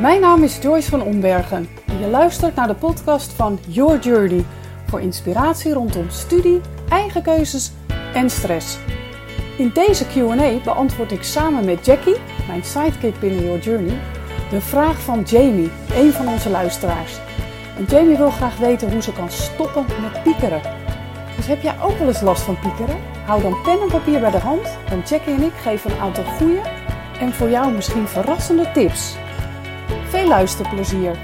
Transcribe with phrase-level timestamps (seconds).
[0.00, 4.44] Mijn naam is Joyce van Ombergen en je luistert naar de podcast van Your Journey
[4.86, 7.72] voor inspiratie rondom studie, eigen keuzes
[8.14, 8.78] en stress.
[9.56, 12.16] In deze Q&A beantwoord ik samen met Jackie,
[12.46, 13.98] mijn sidekick binnen Your Journey,
[14.50, 17.18] de vraag van Jamie, een van onze luisteraars.
[17.78, 20.60] En Jamie wil graag weten hoe ze kan stoppen met piekeren.
[21.36, 22.96] Dus heb jij ook wel eens last van piekeren?
[23.26, 26.24] Hou dan pen en papier bij de hand, want Jackie en ik geven een aantal
[26.24, 26.60] goede
[27.20, 29.16] en voor jou misschien verrassende tips.
[30.08, 31.18] Veel luisterplezier!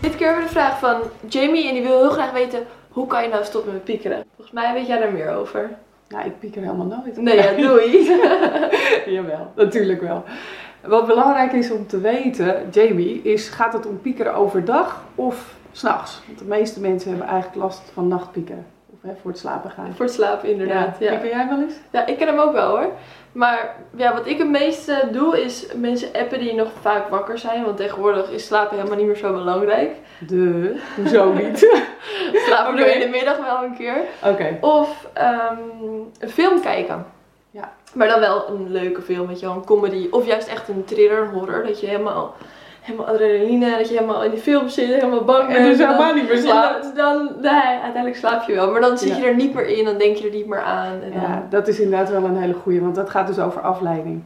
[0.00, 3.06] Dit keer hebben we de vraag van Jamie en die wil heel graag weten hoe
[3.06, 4.24] kan je nou stoppen met piekeren?
[4.34, 5.70] Volgens mij weet jij daar meer over.
[6.08, 7.16] Nou, ik pieker helemaal nooit.
[7.16, 8.04] Nee, ja, doei.
[9.14, 10.24] Jawel, natuurlijk wel.
[10.86, 16.22] Wat belangrijk is om te weten, Jamie, is gaat het om piekeren overdag of s'nachts?
[16.26, 18.66] Want de meeste mensen hebben eigenlijk last van nachtpiekeren.
[19.02, 19.94] Hè, voor het slapen gaan.
[19.94, 20.96] Voor het slapen inderdaad.
[20.98, 21.74] Ja, Pieker jij wel eens?
[21.90, 22.06] ja.
[22.06, 22.90] ik ken hem ook wel hoor.
[23.32, 27.64] Maar ja, wat ik het meeste doe is mensen appen die nog vaak wakker zijn.
[27.64, 29.90] Want tegenwoordig is slapen helemaal niet meer zo belangrijk.
[30.26, 31.58] De, hoezo niet?
[32.46, 33.96] Slapen doe je in de middag wel een keer.
[34.24, 34.58] Oké.
[34.60, 35.58] Of ehm,
[36.18, 37.06] een film kijken.
[37.50, 37.72] Ja.
[37.94, 40.08] Maar dan wel een leuke film, weet je wel, een comedy.
[40.10, 41.66] Of juist echt een thriller, een horror.
[41.66, 42.34] Dat je helemaal,
[42.82, 45.58] helemaal adrenaline, dat je helemaal in die film zit, helemaal bang bent.
[45.58, 46.82] En dus dan- helemaal niet meer slaapt.
[46.82, 48.70] Dan, dan, nee, uiteindelijk slaap je wel.
[48.70, 50.92] Maar dan zit je er niet meer in, dan denk je er niet meer aan.
[51.02, 53.60] En dan, Ja, dat is inderdaad wel een hele goeie, want dat gaat dus over
[53.60, 54.22] afleiding.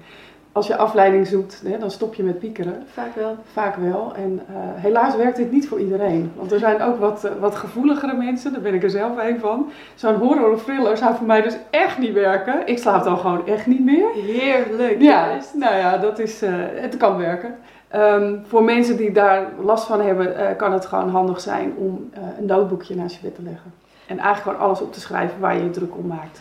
[0.52, 2.82] Als je afleiding zoekt, hè, dan stop je met piekeren.
[2.92, 3.36] Vaak wel.
[3.52, 4.12] Vaak wel.
[4.16, 6.32] En eh, helaas werkt dit niet voor iedereen.
[6.36, 9.38] Want er zijn ook wat, eh, wat gevoeligere mensen, daar ben ik er zelf een
[9.41, 9.70] van.
[9.94, 12.54] Zo'n horror of thriller zou voor mij dus echt niet werken.
[12.66, 14.06] Ik slaap dan gewoon echt niet meer.
[14.14, 15.00] Heerlijk.
[15.02, 15.54] Ja, juist.
[15.54, 17.54] nou ja, dat is, eh, het kan werken.
[17.88, 22.10] Ehm, voor mensen die daar last van hebben, eh, kan het gewoon handig zijn om
[22.12, 23.72] eh, een notebookje naast je bed te leggen.
[24.06, 26.40] En eigenlijk gewoon alles op te schrijven waar je je druk om maakt.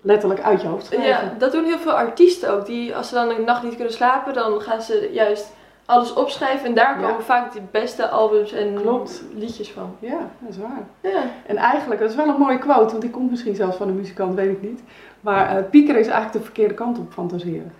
[0.00, 1.08] Letterlijk uit je hoofd schrijven.
[1.08, 2.66] Ja, dat doen heel veel artiesten ook.
[2.66, 5.52] Die, als ze dan een nacht niet kunnen slapen, dan gaan ze juist
[5.84, 6.66] alles opschrijven.
[6.66, 7.06] En daar Ja.
[7.06, 9.22] komen vaak de beste albums en Klopt.
[9.34, 9.94] liedjes van.
[9.98, 11.12] Ja, dat is waar.
[11.12, 11.22] Ja.
[11.46, 13.96] En eigenlijk, dat is wel een mooie quote, want die komt misschien zelfs van een
[13.96, 14.80] muzikant, weet ik niet.
[15.20, 17.72] Maar eh piekeren is eigenlijk de verkeerde kant op fantaseren.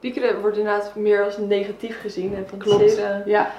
[0.00, 2.34] Piekeren wordt inderdaad meer als negatief gezien.
[2.34, 3.22] En fantaseren.
[3.26, 3.50] Ja.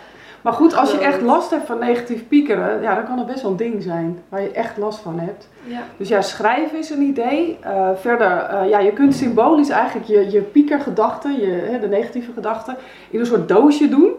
[0.42, 3.42] Maar goed, als je echt last hebt van negatief piekeren, ja, dan kan het best
[3.42, 5.50] wel een ding zijn waar je echt last van hebt.
[5.64, 5.80] Ja.
[5.98, 7.58] Dus ja, schrijven is een idee.
[7.62, 12.32] Eh, verder, eh, ja, je kunt symbolisch eigenlijk je, je piekergedachten, je, hè, de negatieve
[12.34, 12.78] gedachten,
[13.10, 14.12] in een soort doosje doen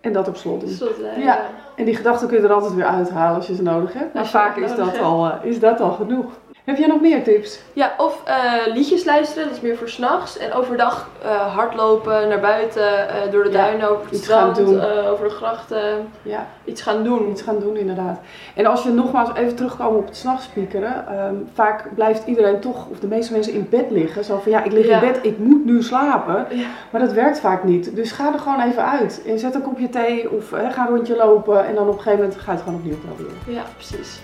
[0.00, 0.70] en dat op slot doen.
[0.70, 1.40] Slot, Ja.
[1.74, 4.14] En die gedachten kun je er altijd weer uithalen als je ze nodig hebt.
[4.14, 5.02] Maar vaak is dat, hebt.
[5.02, 6.32] al, eh, is dat al genoeg.
[6.66, 7.60] Heb jij nog meer tips?
[7.72, 10.38] Ja, of eh, liedjes luisteren, dat is meer voor s'nachts.
[10.38, 14.54] En overdag eh, hardlopen, naar buiten, eh, door de Ja, duinen, over het iets gaan
[14.54, 14.80] strand, doen.
[15.06, 16.08] over de grachten.
[16.22, 17.30] Ja, Iets gaan doen.
[17.30, 18.20] iets gaan doen inderdaad.
[18.54, 21.06] En als je nogmaals even terugkomen op het s'nachts piekeren.
[21.08, 24.24] ehm, vaak blijft iedereen toch, of de meeste mensen in bed liggen.
[24.24, 25.00] Zo van ja, ik lig Ja.
[25.02, 26.46] in bed, ik moet nu slapen.
[26.50, 26.66] Ja.
[26.90, 27.96] Maar dat werkt vaak niet.
[27.96, 29.22] Dus ga er gewoon even uit.
[29.26, 31.66] En zet een kopje thee of ga een rondje lopen.
[31.66, 33.38] En dan op een gegeven moment ga je het gewoon opnieuw proberen.
[33.46, 34.20] Ja, precies.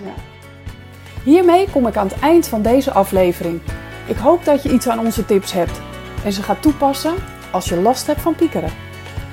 [1.24, 3.60] Hiermee kom ik aan het eind van deze aflevering.
[4.06, 5.80] Ik hoop dat je iets aan onze tips hebt
[6.24, 7.14] en ze gaat toepassen
[7.50, 8.72] als je last hebt van piekeren.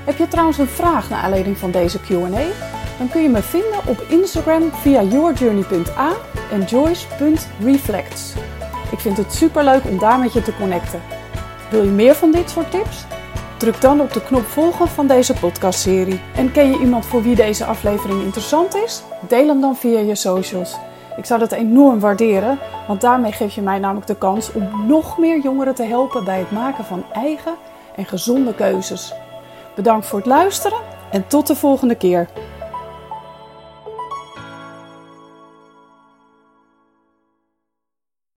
[0.04, 2.46] Heb je trouwens een vraag naar aanleiding van deze Q&A?
[2.98, 6.12] Dan kun je me vinden op Instagram via yourjourney.a
[6.52, 8.34] en joyce.reflects.
[8.92, 11.00] Ik vind het superleuk om daar met je te connecten.
[11.70, 13.04] Wil je meer van dit soort tips?
[13.56, 16.20] Druk dan op de knop volgen van deze podcastserie.
[16.34, 19.02] En ken je iemand voor wie deze aflevering interessant is?
[19.28, 20.76] Deel hem dan via je socials.
[21.20, 25.18] Ik zou dat enorm waarderen, want daarmee geef je mij namelijk de kans om nog
[25.18, 27.54] meer jongeren te helpen bij het maken van eigen
[27.96, 29.14] en gezonde keuzes.
[29.74, 30.78] Bedankt voor het luisteren
[31.10, 32.28] en tot de volgende keer.